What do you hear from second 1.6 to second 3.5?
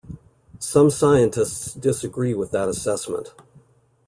disagree with that assessment.